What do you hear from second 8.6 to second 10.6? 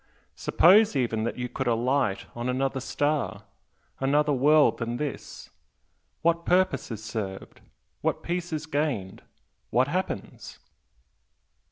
gained? what happens?"